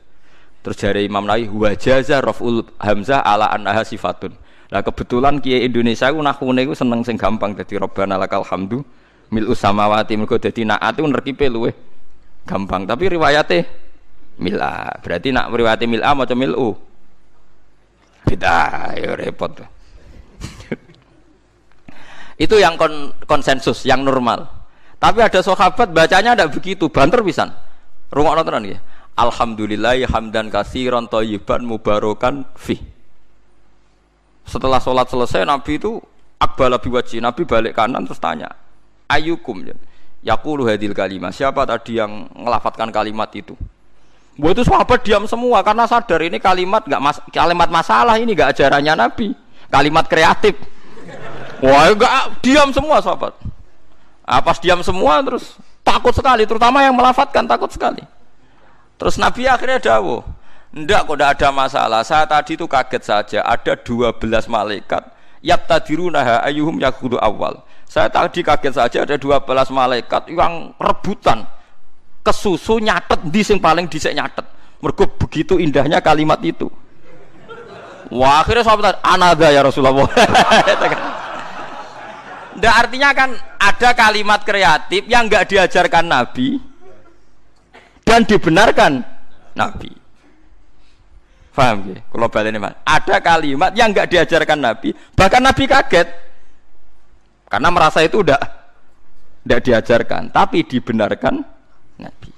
Terus 0.65 0.77
dari 0.81 1.07
Imam 1.07 1.23
Nawawi 1.23 1.47
wajaza 1.47 2.19
raful 2.19 2.65
hamzah 2.81 3.23
ala 3.23 3.53
annaha 3.53 3.85
sifatun. 3.85 4.33
Nah 4.73 4.81
kebetulan 4.81 5.39
kiai 5.39 5.63
Indonesia 5.63 6.09
ku 6.09 6.19
nahune 6.19 6.65
ku 6.65 6.73
seneng 6.73 7.05
sing 7.05 7.15
gampang 7.15 7.53
dadi 7.53 7.77
Robbana 7.77 8.17
lakal 8.17 8.43
hamdu 8.43 8.81
mil 9.29 9.45
usamawati 9.47 10.17
mergo 10.17 10.41
dadi 10.41 10.65
naat 10.65 10.97
ku 10.97 11.07
nerkipe 11.07 11.47
luwe 11.47 11.71
gampang. 12.43 12.83
Tapi 12.83 13.13
riwayate 13.13 13.57
mil'a. 14.41 14.99
Berarti 14.99 15.29
nak 15.31 15.53
riwayate 15.53 15.85
mil'a 15.87 16.11
maca 16.11 16.35
mil'u. 16.35 16.75
Beda, 18.25 18.89
ya 18.97 19.13
repot. 19.13 19.74
Itu 22.35 22.59
yang 22.59 22.75
kon 22.75 23.15
konsensus, 23.23 23.87
yang 23.87 24.03
normal. 24.03 24.47
Tapi 24.99 25.23
ada 25.23 25.39
sahabat 25.39 25.91
bacanya 25.91 26.35
tidak 26.35 26.51
begitu, 26.55 26.91
banter 26.91 27.23
pisan. 27.23 27.51
Rungokno 28.11 28.43
tenan 28.43 28.63
ya. 28.67 28.79
Alhamdulillah 29.15 29.95
hamdan 30.11 30.51
katsiran 30.51 31.07
thayyiban 31.07 31.63
mubarakan 31.63 32.43
fi. 32.59 32.75
Setelah 34.43 34.83
sholat 34.83 35.07
selesai 35.07 35.47
Nabi 35.47 35.79
itu 35.79 35.97
akbala 36.37 36.77
biwaji, 36.77 37.23
Nabi 37.23 37.47
balik 37.47 37.73
kanan 37.79 38.03
terus 38.03 38.19
tanya, 38.19 38.51
"Ayukum?" 39.07 39.63
Ya. 39.63 39.75
Yaqulu 40.25 40.65
hadil 40.67 40.91
kalimat. 40.91 41.31
Siapa 41.31 41.63
tadi 41.69 42.01
yang 42.01 42.27
ngelafatkan 42.33 42.89
kalimat 42.89 43.29
itu? 43.37 43.53
Buat 44.35 44.59
itu 44.59 44.63
sahabat 44.67 44.99
diam 45.05 45.23
semua 45.31 45.63
karena 45.63 45.87
sadar 45.87 46.19
ini 46.19 46.43
kalimat 46.43 46.83
nggak 46.83 46.99
mas, 47.01 47.17
kalimat 47.31 47.69
masalah 47.71 48.19
ini 48.19 48.35
nggak 48.35 48.51
ajarannya 48.51 48.93
Nabi, 48.99 49.31
kalimat 49.71 50.03
kreatif. 50.11 50.59
Wah, 51.63 51.91
enggak 51.91 52.11
diam 52.43 52.69
semua 52.75 52.99
sahabat. 52.99 53.33
Ah, 54.25 54.41
pas 54.41 54.57
diam 54.57 54.81
semua 54.81 55.21
terus 55.21 55.55
takut 55.85 56.11
sekali, 56.11 56.43
terutama 56.49 56.81
yang 56.81 56.97
melafatkan 56.97 57.45
takut 57.45 57.69
sekali. 57.69 58.01
Terus 58.97 59.15
Nabi 59.21 59.45
akhirnya 59.45 59.77
dawuh, 59.77 60.25
"Enggak 60.73 61.05
kok 61.05 61.15
enggak 61.15 61.31
ada 61.39 61.49
masalah. 61.53 62.01
Saya 62.01 62.25
tadi 62.25 62.57
itu 62.57 62.65
kaget 62.65 63.03
saja 63.05 63.39
ada 63.45 63.73
12 63.77 64.49
malaikat 64.49 65.03
yattadirunaha 65.45 66.41
ayyuhum 66.41 66.81
yakhudhu 66.81 67.21
awal. 67.21 67.61
Saya 67.85 68.09
tadi 68.09 68.41
kaget 68.41 68.73
saja 68.73 68.97
ada 69.05 69.15
12 69.15 69.45
malaikat 69.69 70.33
yang 70.33 70.73
rebutan 70.81 71.45
kesusu 72.25 72.81
nyatet 72.81 73.21
di 73.29 73.45
sing 73.45 73.61
paling 73.61 73.85
dhisik 73.85 74.17
nyatet. 74.17 74.43
Mergo 74.81 75.05
begitu 75.05 75.61
indahnya 75.61 76.01
kalimat 76.01 76.41
itu. 76.41 76.67
Wah, 78.09 78.41
akhirnya 78.41 78.65
sahabat 78.65 79.01
anada 79.01 79.49
ya 79.49 79.61
Rasulullah. 79.65 80.05
Nggak 82.55 82.75
artinya 82.87 83.09
kan 83.11 83.29
ada 83.59 83.89
kalimat 83.91 84.39
kreatif 84.47 85.03
yang 85.11 85.27
nggak 85.27 85.51
diajarkan 85.51 86.07
Nabi 86.07 86.55
dan 88.07 88.23
dibenarkan 88.23 89.03
Nabi. 89.59 89.91
Faham 91.55 91.87
ya? 91.87 91.99
Kalau 92.11 92.27
balik 92.27 92.51
ini 92.51 92.59
ada 92.83 93.15
kalimat 93.23 93.71
yang 93.75 93.91
nggak 93.91 94.07
diajarkan 94.11 94.59
Nabi, 94.59 94.91
bahkan 95.15 95.39
Nabi 95.39 95.63
kaget 95.67 96.07
karena 97.47 97.69
merasa 97.71 98.03
itu 98.03 98.19
udah 98.19 98.39
tidak 99.45 99.61
diajarkan, 99.63 100.31
tapi 100.35 100.67
dibenarkan 100.67 101.43
Nabi. 101.99 102.31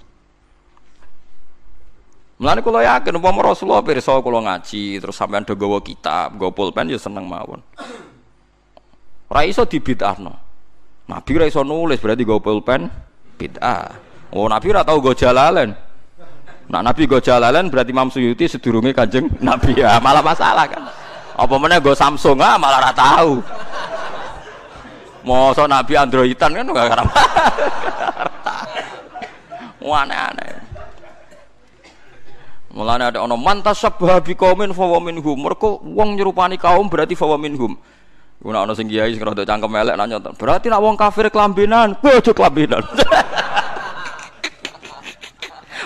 Mulane 2.38 2.62
kula 2.62 2.86
yakin 2.86 3.18
umpama 3.18 3.42
Rasulullah 3.50 3.82
pirsa 3.82 4.14
kula 4.22 4.46
ngaji 4.46 5.02
terus 5.02 5.18
sampean 5.18 5.42
do 5.42 5.58
gawa 5.58 5.82
kitab, 5.82 6.38
gawa 6.38 6.54
pulpen 6.54 6.94
ya 6.94 7.02
seneng 7.02 7.26
mawon. 7.26 7.58
Ora 9.28 9.44
iso 9.44 9.68
dibid'ahno. 9.68 10.34
Nabi 11.08 11.32
ora 11.40 11.48
iso 11.48 11.64
nulis 11.64 12.00
berarti 12.00 12.24
go 12.24 12.40
pulpen 12.40 12.88
bid'ah. 13.40 13.92
Oh 14.36 14.48
Nabi 14.48 14.72
ora 14.72 14.84
tau 14.84 15.00
go 15.00 15.12
jalalen. 15.16 15.76
Nak 16.68 16.82
Nabi 16.84 17.08
go 17.08 17.20
jalalen 17.24 17.72
berarti 17.72 17.96
Imam 17.96 18.12
Suyuti 18.12 18.48
sedurunge 18.48 18.92
Kanjeng 18.92 19.32
Nabi 19.40 19.80
ya 19.80 20.00
malah 20.04 20.24
masalah 20.24 20.68
kan. 20.68 20.84
Apa 21.38 21.56
meneh 21.60 21.80
go 21.80 21.96
Samsung 21.96 22.40
ah 22.44 22.60
malah 22.60 22.84
ora 22.84 22.94
tahu. 22.96 23.34
Masa 25.28 25.68
Nabi 25.68 25.94
Androidan 26.00 26.52
kan 26.56 26.64
enggak 26.64 26.88
karep. 26.88 27.08
Aneh-aneh. 29.88 30.52
Mulane 32.76 33.10
ada 33.10 33.26
ono 33.26 33.40
mantas 33.40 33.82
sabah 33.82 34.22
bi 34.22 34.38
qaumin 34.38 34.76
fa 34.76 34.86
wa 34.86 35.00
minhum. 35.02 35.34
Mergo 35.34 35.82
wong 35.82 36.20
nyerupani 36.20 36.60
kaum 36.60 36.86
berarti 36.92 37.16
fa 37.18 37.26
wa 37.26 37.40
minhum. 37.40 37.74
Iku 38.48 38.56
nek 38.56 38.64
ana 38.64 38.74
sing 38.80 38.88
kiai 38.88 39.12
sing 39.12 39.20
rada 39.20 39.44
cangkem 39.44 39.76
elek 39.76 40.00
nanya, 40.00 40.24
berarti 40.24 40.72
nak 40.72 40.80
wong 40.80 40.96
kafir 40.96 41.28
kelambinan, 41.28 42.00
aja 42.08 42.32
kelambinan. 42.32 42.80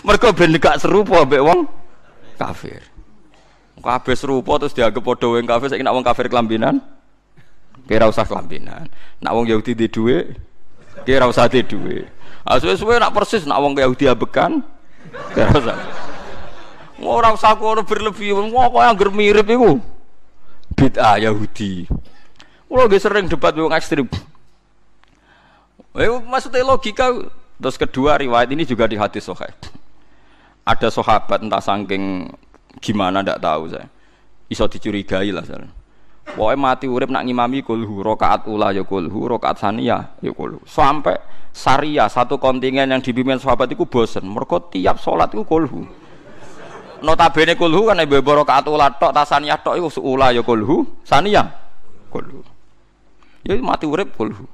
Mergo 0.05 0.29
ben 0.29 0.53
gak 0.61 0.77
serupa 0.77 1.25
mbek 1.25 1.41
wong 1.41 1.65
kafir. 2.37 2.85
Kabeh 3.81 4.13
serupa 4.13 4.61
terus 4.61 4.77
dianggap 4.77 5.01
padha 5.01 5.25
wong 5.25 5.49
kafir 5.49 5.73
saiki 5.73 5.81
nak 5.81 5.97
wong 5.97 6.05
kafir 6.05 6.29
kelambinan, 6.29 6.77
kira 7.89 8.05
usah 8.05 8.29
kelambinan. 8.29 8.85
Nak 9.25 9.33
wong 9.33 9.49
Yahudi 9.49 9.73
di 9.73 9.89
dhuwit, 9.89 10.37
kira 11.01 11.25
usah 11.25 11.49
di 11.49 11.65
dhuwit. 11.65 12.05
Ah 12.45 12.61
suwe-suwe 12.61 13.01
nak 13.01 13.09
persis 13.09 13.41
nak 13.49 13.57
wong 13.57 13.73
Yahudi 13.73 14.05
abekan, 14.05 14.61
kira 15.33 15.49
usah. 15.49 15.81
Ora 17.01 17.33
usah 17.33 17.57
kono 17.57 17.81
berlebih, 17.81 18.37
wong 18.37 18.53
kok 18.53 18.85
yang 18.85 19.17
mirip 19.17 19.49
iku. 19.49 19.81
Bid'ah 20.77 21.17
Yahudi. 21.17 21.89
Kulo 22.71 22.87
gak 22.87 23.03
sering 23.03 23.27
debat 23.27 23.51
wong 23.51 23.75
ekstrim. 23.75 24.07
Eh, 25.91 26.07
maksudnya 26.23 26.63
logika 26.63 27.11
terus 27.59 27.75
kedua 27.75 28.15
riwayat 28.15 28.47
ini 28.47 28.63
juga 28.63 28.87
di 28.87 28.95
hadis 28.95 29.27
sahih. 29.27 29.51
Ada 30.63 30.87
sahabat 30.87 31.43
entah 31.43 31.59
saking 31.59 32.31
gimana 32.79 33.19
ndak 33.19 33.43
tahu 33.43 33.75
saya. 33.75 33.91
Iso 34.47 34.71
dicurigai 34.71 35.35
lah 35.35 35.43
saya. 35.43 35.67
Pokoknya 36.31 36.63
mati 36.63 36.87
urip 36.87 37.11
nak 37.11 37.27
ngimami 37.27 37.59
kulhu 37.59 37.99
rokaat 37.99 38.47
ula 38.47 38.71
ya 38.71 38.87
kulhu 38.87 39.27
rokaat 39.27 39.59
sania 39.59 40.15
ya 40.23 40.31
kulhu 40.31 40.63
sampai 40.63 41.19
saria 41.51 42.07
satu 42.07 42.39
kontingen 42.39 42.87
yang 42.87 43.03
dipimpin 43.03 43.35
sahabat 43.35 43.67
itu 43.75 43.83
bosen 43.83 44.23
mereka 44.23 44.63
tiap 44.71 44.95
sholat 44.95 45.27
itu 45.35 45.43
kulhu 45.43 45.83
notabene 47.03 47.59
kulhu 47.59 47.91
kan 47.91 47.99
ibu 47.99 48.15
rokaat 48.23 48.63
ula 48.71 48.95
tok 48.95 49.11
tasania 49.11 49.59
tok 49.59 49.75
itu 49.75 49.99
ula 49.99 50.31
ya 50.31 50.39
kulhu 50.39 50.87
sania 51.03 51.51
kulhu 52.07 52.50
Ya 53.41 53.57
mati 53.57 53.89
urip 53.89 54.13
kulhu. 54.13 54.45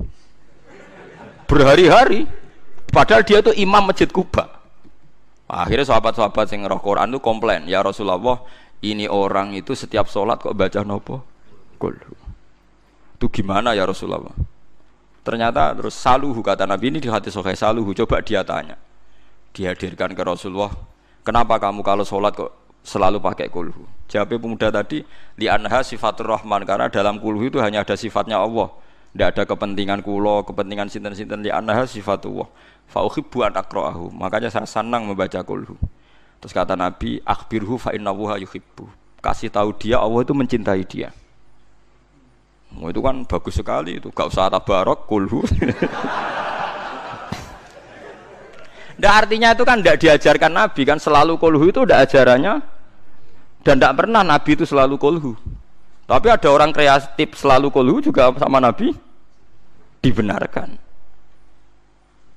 Berhari-hari 1.48 2.28
padahal 2.92 3.24
dia 3.24 3.40
itu 3.40 3.52
imam 3.56 3.88
masjid 3.88 4.08
Kuba. 4.08 4.60
Akhirnya 5.48 5.88
sahabat-sahabat 5.88 6.52
yang 6.52 6.68
roh 6.68 6.84
Quran 6.84 7.08
itu 7.16 7.24
komplain, 7.24 7.72
ya 7.72 7.80
Rasulullah, 7.80 8.44
ini 8.84 9.08
orang 9.08 9.56
itu 9.56 9.72
setiap 9.72 10.12
sholat 10.12 10.44
kok 10.44 10.52
baca 10.52 10.84
nopo 10.84 11.24
kulhu. 11.80 12.16
Itu 13.16 13.32
gimana 13.32 13.72
ya 13.72 13.88
Rasulullah? 13.88 14.36
Ternyata 15.24 15.72
terus 15.76 15.96
saluhu 15.96 16.44
kata 16.44 16.68
Nabi 16.68 16.92
ini 16.92 17.00
di 17.00 17.08
hati 17.08 17.32
sokai 17.32 17.56
saluhu. 17.56 17.96
Coba 17.96 18.20
dia 18.20 18.44
tanya, 18.44 18.76
dihadirkan 19.56 20.12
ke 20.12 20.24
Rasulullah. 20.24 20.72
Kenapa 21.24 21.60
kamu 21.60 21.80
kalau 21.80 22.04
sholat 22.04 22.36
kok 22.36 22.52
selalu 22.88 23.20
pakai 23.20 23.52
kulhu? 23.52 23.84
Jawabnya 24.08 24.40
pemuda 24.40 24.68
tadi, 24.72 25.04
li 25.36 25.52
anha 25.52 25.84
sifatur 25.84 26.32
rahman 26.32 26.64
karena 26.64 26.88
dalam 26.88 27.20
kulhu 27.20 27.52
itu 27.52 27.60
hanya 27.60 27.84
ada 27.84 28.00
sifatnya 28.00 28.40
Allah. 28.40 28.72
Tidak 29.12 29.28
ada 29.36 29.44
kepentingan 29.44 30.00
kulo, 30.06 30.48
kepentingan 30.48 30.88
sinten-sinten 30.88 31.44
di 31.44 31.52
anha 31.52 31.84
sifatullah. 31.84 32.48
Fa 32.88 33.04
uhibbu 33.04 33.44
an. 33.44 33.52
Makanya 34.16 34.48
saya 34.48 34.64
senang 34.64 35.12
membaca 35.12 35.44
kulhu. 35.44 35.76
Terus 36.40 36.54
kata 36.56 36.80
Nabi, 36.80 37.20
akhbirhu 37.28 37.76
fa 37.76 37.92
innahu 37.92 38.32
yuhibbu. 38.40 38.88
Kasih 39.20 39.52
tahu 39.52 39.76
dia 39.76 40.00
Allah 40.00 40.24
itu 40.24 40.32
mencintai 40.32 40.86
dia. 40.88 41.12
Oh, 42.78 42.88
itu 42.94 43.02
kan 43.02 43.26
bagus 43.26 43.58
sekali 43.58 43.98
itu. 43.98 44.14
Gak 44.14 44.30
usah 44.32 44.48
tabarok 44.54 45.10
kulhu. 45.10 45.42
Nggak 48.98 49.14
artinya 49.14 49.54
itu 49.54 49.64
kan 49.66 49.78
tidak 49.78 49.98
diajarkan 50.02 50.52
Nabi 50.58 50.82
kan 50.82 50.98
selalu 50.98 51.38
kulhu 51.38 51.70
itu 51.70 51.86
udah 51.86 52.02
ajarannya 52.02 52.77
dan 53.68 53.84
tidak 53.84 54.00
pernah 54.00 54.24
Nabi 54.24 54.56
itu 54.56 54.64
selalu 54.64 54.96
kulhu. 54.96 55.36
Tapi 56.08 56.32
ada 56.32 56.48
orang 56.48 56.72
kreatif 56.72 57.36
selalu 57.36 57.68
kulhu 57.68 58.00
juga 58.00 58.32
sama 58.40 58.64
Nabi 58.64 58.96
dibenarkan. 60.00 60.80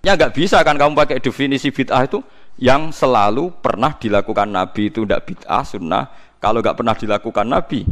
Ya 0.02 0.18
nggak 0.18 0.34
bisa 0.34 0.58
kan 0.66 0.74
kamu 0.74 0.98
pakai 0.98 1.22
definisi 1.22 1.70
bid'ah 1.70 2.02
itu 2.02 2.18
yang 2.58 2.90
selalu 2.90 3.54
pernah 3.62 3.94
dilakukan 3.94 4.50
Nabi 4.50 4.90
itu 4.90 5.06
tidak 5.06 5.30
bid'ah 5.30 5.62
sunnah. 5.62 6.10
Kalau 6.42 6.58
nggak 6.58 6.74
pernah 6.74 6.98
dilakukan 6.98 7.46
Nabi 7.46 7.86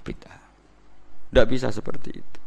bid'ah. 0.00 0.40
Tidak 1.28 1.46
bisa 1.52 1.68
seperti 1.68 2.16
itu. 2.16 2.40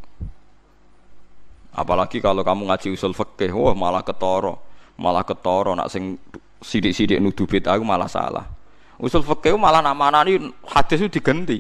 Apalagi 1.78 2.18
kalau 2.18 2.42
kamu 2.42 2.74
ngaji 2.74 2.98
usul 2.98 3.14
fikih, 3.14 3.54
wah 3.54 3.78
malah 3.78 4.02
ketoro 4.02 4.72
malah 5.02 5.26
ketoro 5.26 5.74
nak 5.74 5.90
sing 5.90 6.18
sidik-sidik 6.62 7.22
nuduh 7.22 7.46
bid'ah 7.46 7.78
malah 7.82 8.10
salah. 8.10 8.61
Usul 9.02 9.26
fikih 9.26 9.58
malah 9.58 9.82
nak 9.82 9.98
manani 9.98 10.54
hadis 10.70 11.02
itu 11.02 11.18
diganti. 11.18 11.58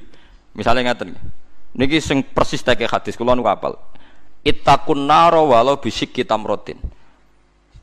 Misalnya 0.53 0.93
ngeten. 0.93 1.17
Niki 1.74 1.98
sing 1.98 2.21
persis 2.21 2.62
teke 2.62 2.86
hadis 2.86 3.17
kula 3.17 3.33
nu 3.33 3.41
kapal. 3.41 3.81
Ittaqun 4.45 5.10
naro 5.10 5.50
walau 5.50 5.81
bisik 5.81 6.13
kita 6.13 6.38
merotin. 6.38 6.77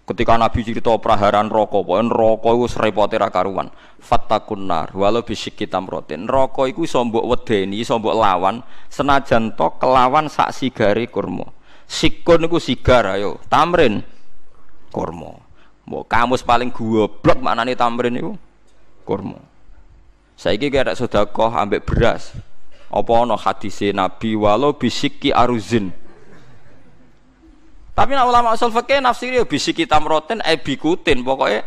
Ketika 0.08 0.40
Nabi 0.40 0.64
cerita 0.64 0.88
praharan 0.96 1.52
rokok, 1.52 1.84
pokoknya 1.84 2.08
rokok 2.08 2.52
itu 2.56 2.66
serepote 2.72 3.20
karuan. 3.28 3.68
Fattakun 4.00 4.64
nar, 4.64 4.88
walau 4.96 5.20
bisik 5.20 5.60
kita 5.60 5.84
merotin. 5.84 6.24
Rokok 6.24 6.64
itu 6.64 6.88
sombok 6.88 7.28
wedeni, 7.28 7.84
sombok 7.84 8.16
lawan, 8.16 8.64
senajan 8.88 9.52
to 9.52 9.68
kelawan 9.76 10.32
sak 10.32 10.56
sigari 10.56 11.12
kurma. 11.12 11.44
Sikun 11.84 12.48
itu 12.48 12.56
sigar, 12.56 13.04
ayo, 13.20 13.36
tamrin, 13.52 14.00
kurma. 14.88 15.44
Mau 15.84 16.04
kamus 16.08 16.40
paling 16.40 16.72
goblok 16.72 17.40
nih 17.40 17.76
tamrin 17.76 18.16
itu 18.16 18.32
kurma. 19.04 19.40
Saiki 20.38 20.70
kira 20.70 20.94
sedekah 20.94 21.50
ambek 21.66 21.82
beras. 21.82 22.30
Apa 22.94 23.10
ana 23.26 23.34
hadise 23.34 23.90
Nabi 23.90 24.38
walau 24.38 24.78
bisiki 24.78 25.34
aruzin. 25.34 25.90
Tapi 27.98 28.14
nak 28.14 28.30
ulama 28.30 28.54
usul 28.54 28.70
fikih 28.70 29.02
nafsiri 29.02 29.42
ya 29.42 29.44
bisiki 29.44 29.82
tamroten 29.82 30.38
e 30.46 30.54
bikutin 30.54 31.26
pokoknya 31.26 31.66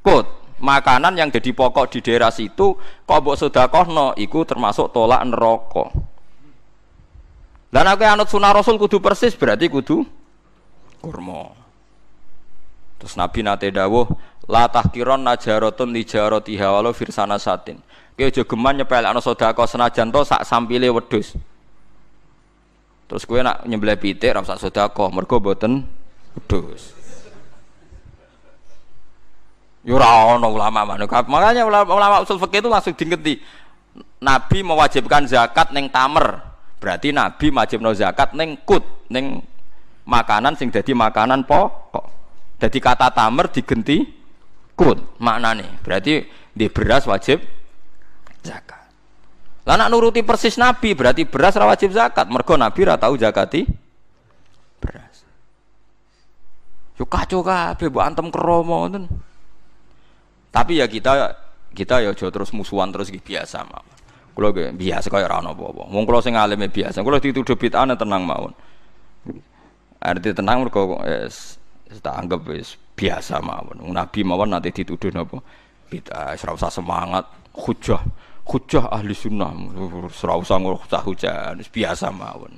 kut 0.00 0.24
makanan 0.64 1.20
yang 1.20 1.28
jadi 1.28 1.52
pokok 1.52 1.92
di 1.92 1.98
daerah 2.00 2.32
situ 2.32 2.72
kok 3.04 3.18
mbok 3.20 3.36
sedekahno 3.36 4.16
iku 4.16 4.48
termasuk 4.48 4.88
tolak 4.96 5.20
neraka. 5.28 5.92
Dan 7.68 7.84
aku 7.84 8.08
anut 8.08 8.32
sunah 8.32 8.56
Rasul 8.56 8.80
kudu 8.80 9.04
persis 9.04 9.36
berarti 9.36 9.68
kudu 9.68 10.00
kurma. 11.04 11.52
Terus 12.98 13.14
Nabi 13.14 13.44
nate 13.44 13.68
dawuh, 13.70 14.08
la 14.48 14.66
tahkiron 14.72 15.22
najarotun 15.22 15.92
li 15.92 16.02
jarotiha 16.08 16.72
walau 16.72 16.96
firsana 16.96 17.36
satin. 17.36 17.78
Ki 18.16 18.26
aja 18.26 18.42
geman 18.42 18.80
nyepelekno 18.80 19.20
sedekah 19.20 19.68
senajan 19.68 20.10
to 20.10 20.24
sak 20.24 20.42
sampile 20.42 20.88
wedhus. 20.90 21.36
Terus 23.08 23.22
kowe 23.28 23.40
nak 23.40 23.62
nyembelih 23.68 23.96
pitik 24.00 24.32
ora 24.34 24.42
usah 24.42 24.58
sedekah, 24.58 25.12
mergo 25.12 25.38
mboten 25.38 25.86
wedhus. 26.34 26.96
Yo 29.86 29.96
ora 29.96 30.34
ono 30.34 30.50
ulama 30.50 30.82
manuk. 30.82 31.08
Makanya 31.08 31.62
ulama, 31.62 31.88
ulama 31.94 32.16
usul 32.24 32.42
fikih 32.42 32.64
itu 32.64 32.68
langsung 32.68 32.96
diingeti. 32.96 33.38
Nabi 34.18 34.66
mewajibkan 34.66 35.24
zakat 35.30 35.70
neng 35.70 35.86
tamer. 35.88 36.42
Berarti 36.82 37.14
Nabi 37.14 37.54
wajibno 37.54 37.94
zakat 37.94 38.34
neng 38.34 38.58
kut, 38.66 38.82
neng 39.10 39.42
makanan 40.02 40.58
sing 40.58 40.74
jadi 40.74 40.90
makanan 40.90 41.46
pokok. 41.46 42.10
Jadi 42.58 42.78
kata 42.82 43.14
tamer 43.14 43.46
digenti 43.54 44.17
kut 44.78 45.18
maknane. 45.18 45.82
Berarti 45.82 46.22
di 46.54 46.66
beras 46.70 47.02
wajib 47.10 47.42
zakat. 48.46 48.86
Lah 49.66 49.74
nak 49.74 49.90
nuruti 49.90 50.22
persis 50.22 50.54
Nabi 50.56 50.94
berarti 50.94 51.26
beras 51.26 51.58
ra 51.58 51.66
wajib 51.66 51.90
zakat. 51.90 52.30
Mergo 52.30 52.54
Nabi 52.54 52.86
ra 52.86 52.94
tau 52.94 53.18
zakati 53.18 53.66
beras. 54.78 55.26
Yo 56.94 57.04
kacau 57.04 57.42
kabeh 57.42 57.90
mbok 57.90 58.04
antem 58.06 58.26
kromo 58.30 58.86
ngoten. 58.86 59.04
Tapi 60.54 60.80
ya 60.80 60.86
kita 60.86 61.36
kita 61.76 62.00
ya 62.00 62.14
aja 62.14 62.26
terus 62.32 62.54
musuhan 62.54 62.88
terus 62.94 63.12
biasa 63.12 63.66
mawon. 63.66 63.96
Kulo 64.32 64.54
biasa 64.54 65.10
kaya 65.10 65.26
ora 65.26 65.42
ono 65.42 65.50
apa-apa. 65.52 65.90
Wong 65.90 66.04
kulo 66.06 66.22
sing 66.22 66.38
alime 66.38 66.70
biasa. 66.70 67.02
Kulo 67.02 67.18
dituduh 67.18 67.58
bid'ah 67.58 67.84
tenang 67.98 68.22
mawon. 68.22 68.54
Arti 69.98 70.30
tenang 70.30 70.62
mergo 70.62 71.02
yes, 71.02 71.58
tak 71.96 72.14
anggap 72.14 72.44
wis 72.44 72.76
biasa 72.92 73.40
mawon. 73.40 73.88
Nabi 73.88 74.20
mawon 74.20 74.52
nanti 74.52 74.72
dituduh 74.72 75.08
napa? 75.12 75.40
Bid'ah, 75.88 76.36
ora 76.36 76.68
semangat, 76.68 77.24
hujah. 77.56 78.04
Hujah 78.48 78.88
ahli 78.88 79.12
sunnah, 79.12 79.52
ora 80.08 80.34
usah 80.40 80.56
ngurusah 80.56 81.02
hujah, 81.04 81.52
biasa 81.56 82.08
mawon. 82.12 82.56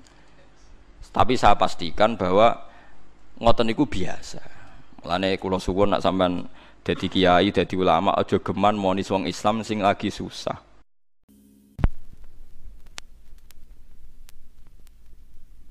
Tapi 1.11 1.35
saya 1.35 1.59
pastikan 1.59 2.15
bahwa 2.15 2.55
ngoten 3.43 3.67
niku 3.67 3.87
biasa. 3.87 4.39
Mulane 5.03 5.35
kula 5.41 5.59
suwun 5.59 5.91
nak 5.91 6.03
sampean 6.07 6.47
dadi 6.87 7.11
kiai, 7.11 7.51
dadi 7.51 7.75
ulama 7.75 8.15
aja 8.15 8.39
geman 8.39 8.79
monis 8.79 9.11
wong 9.11 9.27
Islam 9.27 9.67
sing 9.67 9.83
lagi 9.83 10.15
susah. 10.15 10.70